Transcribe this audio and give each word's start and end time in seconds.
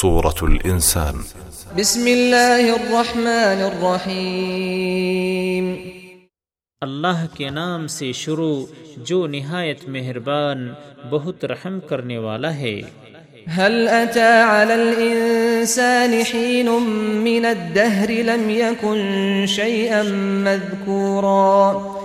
سورة 0.00 0.42
الإنسان. 0.42 1.14
بسم 1.76 2.06
الله 2.06 2.72
الرحمن 2.72 3.62
الرحيم 3.62 5.74
اللہ 6.80 7.26
کے 7.34 7.50
نام 7.50 7.86
سے 7.86 8.12
شروع 8.12 8.66
جو 8.96 9.26
نہایت 9.26 9.88
مہربان 9.88 10.72
بہت 11.10 11.44
رحم 11.44 11.80
کرنے 11.80 12.18
والا 12.18 12.54
ہے۔ 12.54 12.80
هل 13.56 13.88
أتى 13.88 14.48
على 14.48 14.72
الإنسان 14.72 16.22
حين 16.34 16.68
من 17.24 17.44
الدهر 17.44 18.10
لم 18.10 18.50
يكن 18.50 19.44
شيئا 19.48 20.02
مذكورا؟ 20.44 21.95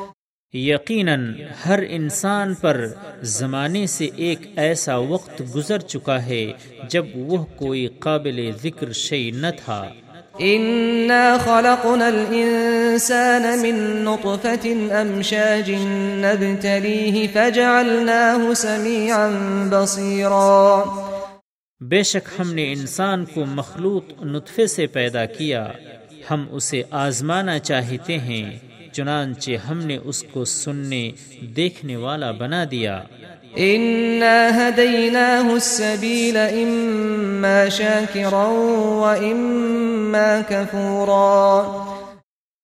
یقیناً 0.54 1.34
ہر 1.66 1.80
انسان 1.90 2.54
پر 2.54 2.88
زمانے 3.22 3.88
سے 3.88 4.10
ایک 4.16 4.40
ایسا 4.56 4.98
وقت 4.98 5.42
گزر 5.56 5.80
چکا 5.80 6.26
ہے 6.26 6.52
جب 6.90 7.06
وہ 7.16 7.46
کوئی 7.56 7.88
قابل 7.88 8.52
ذکر 8.64 8.92
شيء 8.92 9.32
نہ 9.36 9.48
تھا۔ 9.66 9.90
إنا 10.40 11.38
خلقنا 11.44 12.08
الإنسان 12.08 13.42
من 13.42 14.06
نطفة 14.06 14.68
أمشاج 15.02 15.72
نبتليه 16.22 17.26
فجعلناه 17.34 18.54
سميعا 18.54 19.30
بصيرا۔ 19.70 20.84
بے 21.82 22.04
شک 22.04 22.42
ہم 22.42 22.54
نے 22.54 22.72
انسان 22.72 23.26
کو 23.26 23.46
مخلوط 23.46 24.06
نطفے 24.22 24.68
سے 24.68 24.88
پیدا 24.88 25.26
کیا۔ 25.26 25.68
ہم 26.32 26.46
اسے 26.52 26.84
آزمانا 26.92 27.60
چاہتے 27.60 28.20
ہیں۔ 28.20 28.71
چنانچہ 28.92 29.52
ہم 29.70 29.78
نے 29.78 29.98
اس 30.04 30.24
کو 30.24 30.46
سننے 30.46 31.12
دیکھنے 31.42 31.96
والا 31.96 32.32
بنا 32.32 32.64
دیا۔ 32.72 33.02
إنا 33.58 34.58
هديناه 34.58 35.52
السبيل 35.54 36.38
إما 36.38 37.70
شاكرا 37.70 38.48
وإما 39.02 40.40
كفورا۔ 40.48 41.62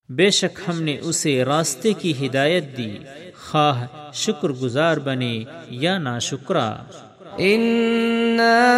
بے 0.08 0.30
شک 0.30 0.60
ہم 0.68 0.82
نے 0.82 0.96
اسے 1.00 1.44
راستے 1.44 1.92
کی 1.92 2.26
ہدایت 2.26 2.64
دی۔ 2.76 2.98
خواہ 3.50 3.86
شکر 4.12 4.48
گزار 4.48 4.96
بنے 4.96 5.44
یا 5.70 5.98
ناشکرا 5.98 6.76
إنا 7.38 8.74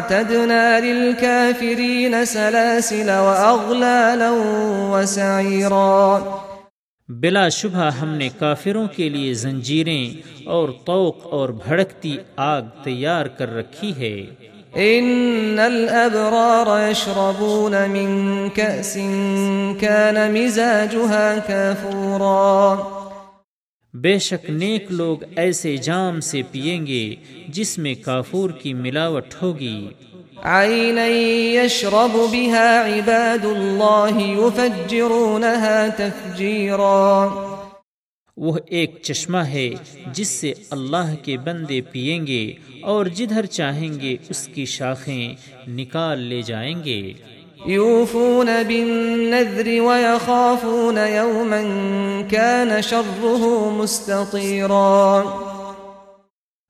أعتدنا 0.00 0.80
للكافرين 0.80 2.24
سلاسل 2.24 3.08
وأغلالا 3.08 4.30
وسعيرا. 4.90 6.18
بلا 7.08 7.48
شبہ 7.48 7.90
ہم 8.02 8.08
نے 8.08 8.28
کافروں 8.38 8.86
کے 8.96 9.08
لیے 9.08 9.34
زنجیریں 9.34 10.28
اور 10.46 10.68
توق 10.86 11.16
اور 11.30 11.48
بھڑکتی 11.48 12.16
آگ 12.36 12.62
تیار 12.84 13.26
کر 13.26 13.56
رکھی 13.56 13.92
ہے۔ 13.98 14.50
إن 14.76 15.58
الأبرار 15.58 16.90
يشربون 16.90 17.72
من 17.72 18.48
كأس 18.54 18.96
كان 19.80 20.32
مزاجها 20.32 21.34
كافورا. 21.46 22.99
بے 23.94 24.18
شک 24.18 24.50
نیک 24.50 24.92
لوگ 24.92 25.16
ایسے 25.36 25.76
جام 25.76 26.20
سے 26.20 26.42
پیئیں 26.50 26.86
گے 26.86 27.14
جس 27.48 27.78
میں 27.78 27.94
کافور 27.94 28.50
کی 28.50 28.74
ملاوٹ 28.74 29.24
ہوگی۔ 29.42 29.88
عينا 30.42 31.06
يشرب 31.06 32.16
بها 32.16 32.86
عباد 32.86 33.44
الله 33.44 34.20
يفجرونها 34.38 35.86
تفجيرا۔ 35.96 37.26
وہ 38.36 38.58
ایک 38.66 38.98
چشمہ 39.02 39.38
ہے 39.38 39.70
جس 40.12 40.28
سے 40.28 40.52
اللہ 40.70 41.14
کے 41.22 41.36
بندے 41.36 41.80
پیئیں 41.80 42.26
گے 42.26 42.52
اور 42.82 43.06
جدھر 43.06 43.46
چاہیں 43.46 44.00
گے 44.00 44.16
اس 44.28 44.48
کی 44.54 44.64
شاخیں 44.64 45.34
نکال 45.70 46.18
لے 46.18 46.42
جائیں 46.42 46.84
گے۔ 46.84 47.12
يوفون 47.66 48.62
بالنذر 48.62 49.82
ويخافون 49.82 50.96
يوما 50.96 51.62
كان 52.30 52.82
شره 52.82 53.48
مستطيرا 53.76 55.22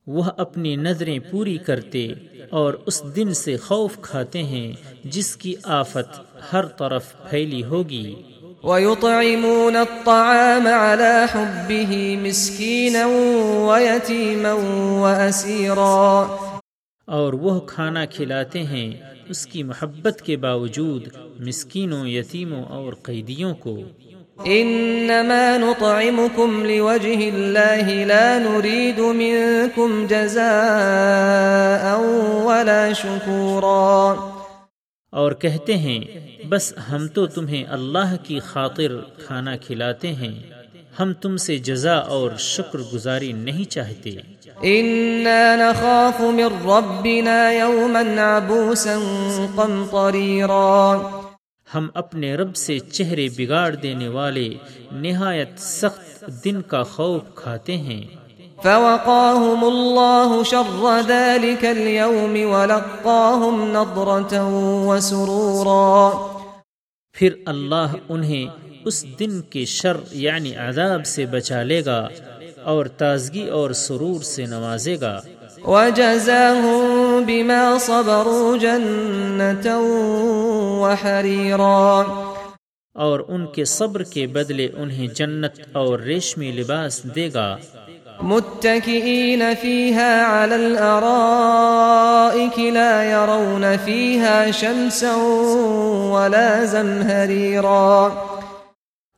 وہ 0.07 0.23
اپنی 0.37 0.77
نظریں 0.77 1.19
پوری 1.19 1.59
کرتے 1.59 2.07
اور 2.51 2.75
اس 2.87 3.03
دن 3.17 3.35
سے 3.35 3.57
خوف 3.57 3.99
کھاتے 4.03 4.43
ہیں 4.43 4.73
جس 5.05 5.37
کی 5.37 5.55
آفت 5.65 6.21
ہر 6.53 6.67
طرف 6.67 7.03
پھیلی 7.31 7.65
ہوگی۔ 7.65 8.15
ويطعمون 8.65 9.77
الطعام 9.77 10.67
على 10.67 11.25
حبه 11.33 11.93
مسكينا 12.23 13.07
ويتيما 13.69 14.53
وأسيرا 15.03 16.25
اور 17.11 17.33
وہ 17.33 17.61
کھانا 17.61 18.05
کھلاتے 18.05 18.63
ہیں 18.63 18.95
اس 19.29 19.47
کی 19.47 19.63
محبت 19.63 20.23
کے 20.23 20.37
باوجود 20.37 21.09
مسکینوں 21.39 22.07
یتیموں 22.07 22.65
اور 22.65 22.93
قیدیوں 23.03 23.55
کو۔ 23.55 23.79
إنما 24.47 25.57
نطعمكم 25.57 26.65
لوجه 26.65 27.21
الله 27.35 28.07
لا 28.07 28.39
نريد 28.39 28.99
منكم 28.99 30.07
جزاء 30.09 31.99
ولا 32.45 32.93
شكورا 32.93 34.31
اور 35.13 35.33
کہتے 35.33 35.77
ہیں 35.77 36.05
بس 36.49 36.75
ہم 36.93 37.09
تو 37.09 37.27
تمہیں 37.27 37.65
اللہ 37.65 38.17
کی 38.23 38.39
خاطر 38.39 38.97
کھانا 39.27 39.57
کھلاتے 39.57 40.13
ہیں۔ 40.13 40.60
ہم 41.01 41.13
تم 41.13 41.37
سے 41.37 41.59
جزا 41.59 41.95
اور 41.95 42.31
شکر 42.39 42.79
گزاری 42.95 43.33
نہیں 43.33 43.71
چاہتے۔ 43.71 44.11
إنا 44.63 45.57
نخاف 45.57 46.21
من 46.21 46.69
ربنا 46.69 47.51
يوما 47.51 48.37
عبوسا 48.37 48.99
قمطريرا۔ 49.57 50.97
ہم 51.75 51.89
اپنے 51.95 52.37
رب 52.37 52.57
سے 52.57 52.79
چہرے 52.79 53.29
بگاڑ 53.37 53.75
دینے 53.75 54.09
والے 54.09 54.55
نہایت 54.93 55.51
سخت 55.59 56.25
دن 56.45 56.63
کا 56.63 56.83
خوف 56.83 57.23
کھاتے 57.35 57.77
ہیں۔ 57.77 58.05
فوقاهم 58.63 59.65
الله 59.65 60.43
شر 60.45 61.01
ذلك 61.07 61.65
اليوم 61.65 62.53
ولقاهم 62.55 63.65
نضرة 63.65 64.49
وسرورا۔ 64.87 66.11
پھر 67.13 67.31
اللہ 67.47 67.95
انہیں 68.09 68.70
اس 68.85 69.19
دن 69.19 69.41
کے 69.41 69.65
شر 69.65 69.97
یعنی 70.11 70.55
عذاب 70.55 71.07
سے 71.07 71.27
بچا 71.27 71.63
لے 71.63 71.85
گا 71.85 72.09
اور 72.63 72.87
تازگی 72.87 73.49
اور 73.49 73.71
سرور 73.71 74.21
سے 74.21 74.47
نوازے 74.47 75.01
گا۔ 75.01 75.21
وجزاهم 75.65 77.23
بما 77.27 77.77
صبروا 77.81 78.57
جنة 78.57 79.71
وحريرا۔ 80.81 82.03
اور 82.95 83.21
ان 83.29 83.47
کے 83.47 83.65
صبر 83.65 84.03
کے 84.03 84.27
بدلے 84.27 84.69
انہیں 84.77 85.07
جنت 85.07 85.61
اور 85.73 85.99
ریشمی 85.99 86.53
لباس 86.53 87.15
دے 87.15 87.31
گا۔ 87.35 87.57
متكئين 88.23 89.43
فيها 89.61 90.27
على 90.29 90.55
الأرائك 90.55 92.59
لا 92.59 93.05
يرون 93.05 93.65
فيها 93.85 94.45
شمسا 94.53 95.17
ولا 96.13 96.65
زمهريرا۔ 96.65 98.09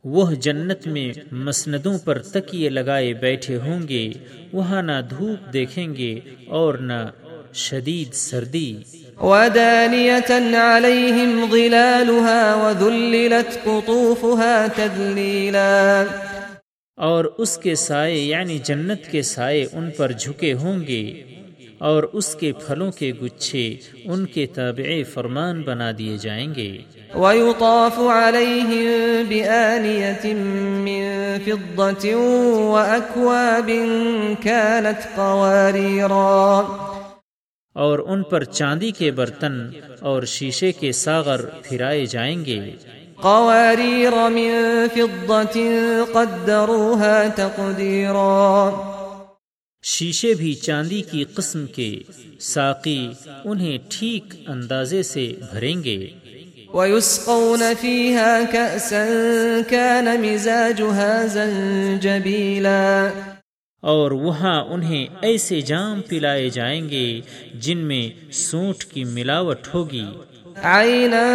وہ 0.04 0.32
جنت 0.32 0.86
میں 0.86 1.34
مسندوں 1.34 1.98
پر 1.98 2.18
تکیے 2.18 2.68
لگائے 2.68 3.14
بیٹھے 3.14 3.56
ہوں 3.56 3.88
گے 3.88 4.12
وہاں 4.52 4.82
نہ 4.82 4.92
دھوپ 5.10 5.52
دیکھیں 5.52 5.94
گے 5.94 6.20
اور 6.46 6.74
نہ 6.74 7.10
شدید 7.54 8.14
سردی۔ 8.14 8.82
ودانية 9.20 10.44
عليهم 10.54 11.50
ظلالها 11.50 12.54
وذللت 12.54 13.64
قطوفها 13.64 14.66
تذليلا۔ 14.76 16.04
اور 16.96 17.24
اس 17.24 17.58
کے 17.58 17.74
سائے 17.74 18.14
یعنی 18.14 18.58
جنت 18.58 19.10
کے 19.10 19.22
سائے 19.22 19.66
ان 19.72 19.91
پر 19.96 20.12
جھکے 20.12 20.52
ہوں 20.52 20.78
گے۔ 20.86 21.31
اور 21.82 22.03
اس 22.03 22.34
کے 22.34 22.53
پھلوں 22.53 22.93
کے 22.93 23.12
گچھے 23.22 23.76
ان 24.04 24.27
کے 24.27 24.47
تابع 24.47 25.03
فرمان 25.15 25.62
بنا 25.62 25.91
دیے 25.98 26.16
جائیں 26.16 26.54
گے۔ 26.54 26.78
ويطاف 27.15 27.98
عليهم 27.98 29.22
بآنية 29.28 30.39
من 30.84 31.03
فضة 31.45 32.09
وأكواب 32.72 33.71
كانت 34.42 35.16
قواريرا 35.16 36.60
اور 37.74 37.98
ان 38.06 38.22
پر 38.22 38.45
چاندی 38.45 38.91
کے 38.91 39.10
برتن 39.10 39.71
اور 40.01 40.22
شیشے 40.22 40.72
کے 40.72 40.92
ساغر 40.92 41.41
پھرائے 41.62 42.06
جائیں 42.06 42.45
گے۔ 42.45 42.71
قوارير 43.16 44.30
من 44.30 44.86
فضة 44.95 45.60
قدروها 46.12 47.22
تقديرا۔ 47.36 48.71
شیشے 49.82 50.34
بھی 50.34 50.54
چاندی 50.54 51.02
کی 51.02 51.24
قسم 51.24 51.66
کے 51.66 52.02
ساقی 52.40 53.08
انہیں 53.44 53.78
ٹھیک 53.88 54.34
اندازے 54.46 55.02
سے 55.02 55.32
بھریں 55.50 55.84
گے۔ 55.84 56.08
ويسقون 56.74 57.62
فيها 57.80 58.40
كأسا 58.50 59.06
كان 59.68 60.04
مزاجها 60.04 61.26
زنجبيلا۔ 61.26 63.08
اور 63.80 64.10
وہاں 64.10 64.64
انہیں 64.64 65.06
ایسے 65.22 65.60
جام 65.60 66.02
پلائے 66.08 66.48
جائیں 66.48 66.90
گے 66.90 67.20
جن 67.54 67.78
میں 67.78 68.32
سونٹ 68.32 68.84
کی 68.84 69.04
ملاوٹ 69.04 69.74
ہوگی۔ 69.74 70.04
عینا 70.62 71.26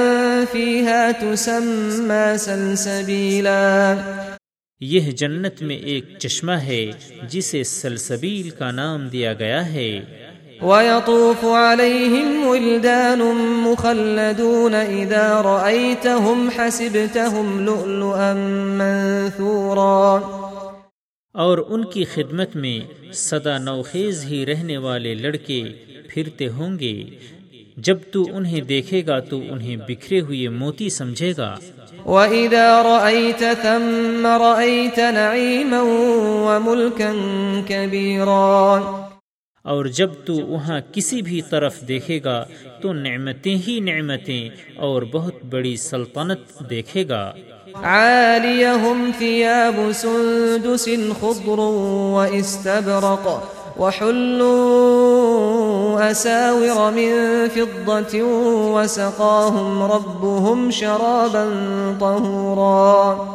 فیہا 0.51 1.11
تسمى 1.19 2.38
سلسبیلا 2.39 3.94
یہ 4.79 5.00
جنت 5.00 5.62
میں 5.62 5.75
ایک 5.75 6.06
چشمہ 6.19 6.51
ہے 6.51 6.91
جسے 7.29 7.63
سلسبیل 7.63 8.50
کا 8.50 8.71
نام 8.71 9.07
دیا 9.07 9.33
گیا 9.33 9.74
ہے۔ 9.74 10.00
ويطوف 10.62 11.44
عليهم 11.44 12.47
ولدان 12.47 13.19
مخلدون 13.38 14.74
إذا 14.88 15.41
رأيتهم 15.44 16.50
حسبتهم 16.57 17.59
لؤلؤا 17.59 18.33
منثورا۔ 18.77 20.19
اور 21.33 21.57
ان 21.69 21.85
کی 21.85 22.03
خدمت 22.03 22.56
میں 22.56 23.12
سدا 23.13 23.57
نوخیز 23.57 24.25
ہی 24.25 24.45
رہنے 24.45 24.77
والے 24.77 25.13
لڑکے 25.13 25.63
پھرتے 26.09 26.47
ہوں 26.47 26.80
گے۔ 26.80 27.03
جب 27.77 27.97
تو 28.12 28.25
انہیں 28.33 28.62
دیکھے 28.62 29.03
گا 29.07 29.19
تو 29.19 29.41
انہیں 29.50 29.77
بکھرے 29.88 30.19
ہوئے 30.19 30.50
موتی 30.50 30.89
سمجھے 30.89 31.33
گا۔ 31.38 31.56
وَإِذَا 32.06 32.83
رَأَيْتَ 32.83 33.45
ثَمَّ 33.62 34.27
رَأَيْتَ 34.27 35.01
نَعِيمًا 35.01 35.81
وَمُلْكًا 36.47 37.62
كَبِيرًا۔ 37.68 39.07
اور 39.63 39.85
جب 39.85 40.09
تو 40.25 40.33
وہاں 40.33 40.79
کسی 40.91 41.21
بھی 41.21 41.41
طرف 41.50 41.81
دیکھے 41.88 42.19
گا 42.24 42.45
تو 42.81 42.94
نعمتیں 42.94 43.57
ہی 43.68 43.80
نعمتیں 43.80 44.50
اور 44.75 45.01
بہت 45.01 45.44
بڑی 45.50 45.77
سلطنت 45.77 46.69
دیکھے 46.69 47.07
گا۔ 47.09 47.33
عاليهم 47.73 49.12
ثياب 49.19 49.91
سندس 49.94 50.89
خضر 51.19 51.59
واستبرق 52.13 53.27
وحلوا 53.80 55.67
أساور 55.97 56.91
من 56.91 57.11
فضة 57.49 58.23
وسقاهم 58.73 59.83
ربهم 59.83 60.71
شرابا 60.71 61.45
طهورا 61.99 63.27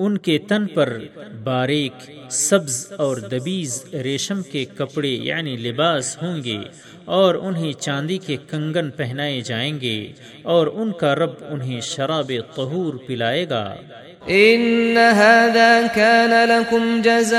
ان 0.00 0.18
کے 0.18 0.38
تن 0.38 0.66
پر 0.66 0.98
باریک 1.44 2.10
سبز 2.30 2.92
اور 2.98 3.16
دبیز 3.16 3.84
ریشم 3.94 4.42
کے 4.42 4.64
کپڑے 4.64 5.08
یعنی 5.08 5.56
لباس 5.56 6.22
ہوں 6.22 6.44
گے 6.44 6.58
اور 7.04 7.34
انہیں 7.34 7.72
چاندی 7.72 8.18
کے 8.18 8.36
کنگن 8.50 8.90
پہنائے 8.90 9.40
جائیں 9.40 9.80
گے 9.80 10.12
اور 10.42 10.66
ان 10.66 10.92
کا 10.92 11.14
رب 11.14 11.30
انہیں 11.48 11.80
شراب 11.80 12.32
طہور 12.56 12.94
پلائے 13.06 13.48
گا۔ 13.48 13.74
إن 14.28 14.96
هذا 14.96 15.80
كان 15.94 16.30
لكم 16.30 17.00
جزاء 17.04 17.38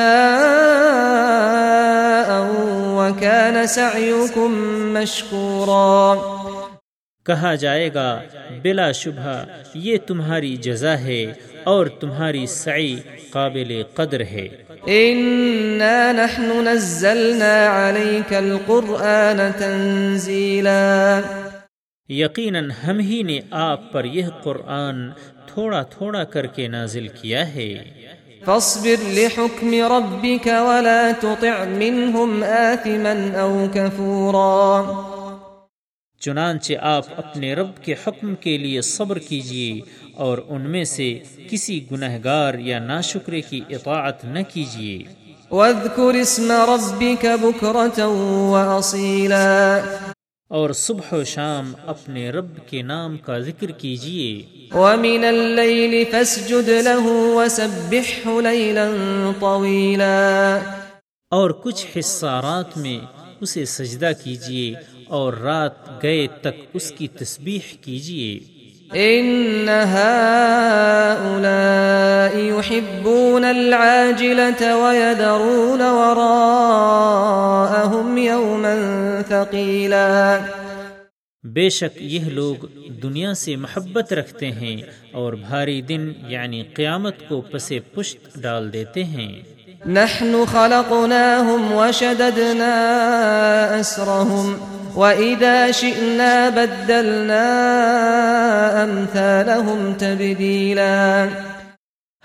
وكان 2.97 3.67
سعيكم 3.67 4.51
مشكورا۔ 4.93 6.13
کہا 7.25 7.55
جائے 7.55 7.93
گا 7.93 8.21
بلا 8.61 8.91
شبہ 8.91 9.43
یہ 9.73 9.97
تمہاری 10.07 10.55
جزا 10.55 10.99
ہے۔ 10.99 11.33
اور 11.63 11.85
تمہاری 11.85 12.45
سعی 12.45 12.95
قابل 13.29 13.83
قدر 13.93 14.19
ہے۔ 14.19 14.47
إنا 14.87 16.11
نحن 16.11 16.63
نزلنا 16.63 17.89
عليك 17.89 18.33
القرآن 18.33 19.51
تنزيلا۔ 19.57 21.21
یقیناً 22.09 22.71
ہم 22.71 22.99
ہی 22.99 23.23
نے 23.23 23.39
آپ 23.51 23.91
پر 23.91 24.05
یہ 24.05 24.25
قرآن 24.43 25.09
تھوڑا 25.47 25.83
تھوڑا 25.83 26.23
کر 26.23 26.45
کے 26.45 26.67
نازل 26.67 27.07
کیا 27.07 27.55
ہے۔ 27.55 27.83
فاصبر 28.45 29.09
لحكم 29.09 29.73
ربك 29.73 30.47
ولا 30.47 31.11
تطع 31.19 31.63
منهم 31.63 32.43
آثما 32.43 33.39
أو 33.39 33.65
كفورا 33.73 35.09
چنانچہ 36.25 36.73
آپ 36.81 37.05
اپنے 37.17 37.53
رب 37.53 37.83
کے 37.83 37.93
حکم 37.93 38.35
کے 38.35 38.57
لیے 38.57 38.81
صبر 38.81 39.19
کیجیے 39.19 39.79
اور 40.13 40.37
ان 40.47 40.61
میں 40.61 40.83
سے 40.83 41.19
کسی 41.49 41.85
گنہگار 41.91 42.53
یا 42.53 42.79
ناشکرے 42.79 43.41
کی 43.41 43.61
اطاعت 43.69 44.25
نہ 44.25 44.39
کیجیے 44.53 45.03
واذكر 45.51 46.13
اسم 46.13 46.51
ربك 46.51 47.25
بكرة 47.41 48.05
وأصيلا 48.51 49.79
اور 50.51 50.69
صبح 50.69 51.13
و 51.13 51.23
شام 51.23 51.73
اپنے 51.87 52.29
رب 52.29 52.57
کے 52.67 52.81
نام 52.81 53.17
کا 53.17 53.39
ذکر 53.39 53.71
کیجیے 53.71 54.31
ومن 54.73 55.25
الليل 55.25 56.05
فاسجد 56.11 56.69
له 56.69 57.17
وسبحه 57.35 58.41
ليلا 58.41 58.87
طويلا۔ 59.39 60.15
اور 61.31 61.49
کچھ 61.49 61.85
حصہ 61.99 62.39
رات 62.43 62.77
میں 62.77 62.97
اسے 63.41 63.65
سجدہ 63.65 64.11
کیجیے 64.23 64.73
اور 65.07 65.33
رات 65.33 66.03
گئے 66.03 66.27
تک 66.27 66.53
اس 66.73 66.91
کی 66.91 67.07
تسبیح 67.07 67.75
کیجیے 67.81 68.39
إن 68.95 69.69
هؤلاء 69.69 69.79
يحبون 72.59 73.45
العاجلة 73.45 74.77
ويذرون 74.77 75.81
وراءهم 75.81 78.17
يوما 78.17 79.21
ثقيلا 79.29 80.39
بے 81.43 81.69
شک 81.69 81.97
یہ 81.99 82.25
لوگ 82.25 82.55
دنیا 83.03 83.33
سے 83.33 83.55
محبت 83.55 84.13
رکھتے 84.13 84.51
ہیں 84.51 84.81
اور 85.11 85.33
بھاری 85.33 85.81
دن 85.81 86.13
یعنی 86.27 86.63
قیامت 86.63 87.15
کو 87.27 87.41
پسے 87.41 87.79
پشت 87.79 88.35
ڈال 88.35 88.73
دیتے 88.73 89.03
ہیں۔ 89.03 89.41
نحن 89.85 90.43
خلقناهم 90.51 91.73
وشددنا 91.73 92.75
أسرهم 93.79 94.72
وإذا 94.95 95.71
شئنا 95.71 96.49
بدلنا 96.49 97.47
أمثالهم 98.83 99.93
تبديلا 99.93 101.27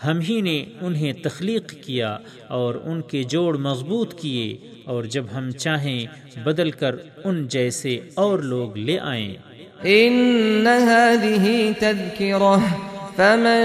ہم 0.05 0.21
ہی 0.21 0.41
نے 0.41 0.65
انہیں 0.81 1.13
تخلیق 1.13 1.75
کیا 1.87 2.19
اور 2.49 2.75
ان 2.85 3.03
کے 3.03 3.23
جوڑ 3.23 3.57
مضبوط 3.57 4.15
کیے 4.15 4.57
اور 4.85 5.05
جب 5.05 5.25
ہم 5.37 5.51
چاہیں 5.51 6.07
بدل 6.45 6.71
کر 6.71 6.95
ان 7.25 7.49
جیسے 7.49 8.01
اور 8.15 8.39
لوگ 8.39 8.77
لے 8.77 8.99
آئیں۔ 8.99 9.35
إن 9.85 10.67
هذه 10.67 11.73
تذكرة 11.81 12.59
فمن 13.17 13.63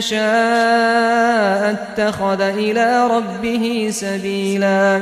شاء 0.00 1.62
اتخذ 1.70 2.40
إلى 2.40 2.88
ربه 3.10 3.90
سبيلا 3.90 5.00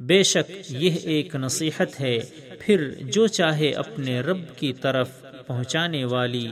بے 0.00 0.22
شک 0.22 0.50
یہ 0.68 0.90
ایک 1.02 1.34
نصیحت 1.34 2.00
ہے 2.00 2.20
پھر 2.58 2.94
جو 3.00 3.26
چاہے 3.26 3.70
اپنے 3.70 4.20
رب 4.20 4.38
کی 4.56 4.72
طرف 4.72 5.08
پہنچانے 5.46 6.04
والی 6.04 6.50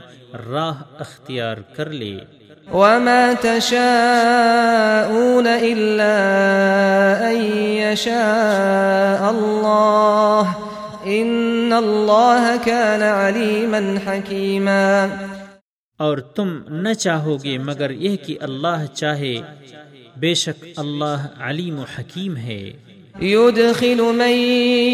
راہ 0.50 0.82
اختیار 0.98 1.56
کر 1.56 1.90
لے۔ 1.90 2.18
وما 2.72 3.32
تشاءون 3.40 5.44
إلا 5.44 7.30
أن 7.30 7.62
يشاء 7.62 9.28
الله 9.28 10.52
إن 11.06 11.72
الله 11.72 12.54
كان 12.64 13.02
عليما 13.02 13.78
حكيما۔ 14.06 15.06
اور 15.98 16.18
تم 16.18 16.58
نہ 16.68 16.92
چاہو 16.92 17.44
گے 17.44 17.58
مگر 17.58 17.90
یہ 17.90 18.16
کہ 18.16 18.36
اللہ 18.40 18.94
چاہے 18.94 19.40
بے 20.16 20.34
شک 20.34 20.64
اللہ 20.76 21.26
علیم 21.40 21.78
و 21.78 21.84
حکیم 21.98 22.36
ہے۔ 22.36 22.72
يدخل 23.20 24.02
من 24.02 24.32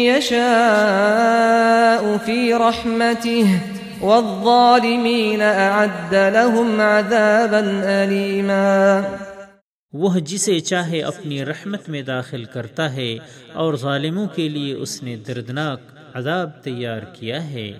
يشاء 0.09 2.17
في 2.17 2.53
رحمته 2.53 3.59
والظالمين 4.01 5.41
أعد 5.41 6.13
لهم 6.13 6.81
عذابا 6.81 7.81
أليما 7.83 9.03
وہ 9.93 10.19
جسے 10.19 10.59
چاہے 10.59 11.01
اپنی 11.01 11.45
رحمت 11.45 11.89
میں 11.89 12.01
داخل 12.01 12.45
کرتا 12.45 12.93
ہے 12.93 13.17
اور 13.53 13.75
ظالموں 13.75 14.27
کے 14.35 14.49
لیے 14.49 14.73
اس 14.73 15.03
نے 15.03 15.15
دردناک 15.27 15.79
عذاب 16.13 16.63
تیار 16.63 17.01
کیا 17.13 17.49
ہے۔ 17.49 17.71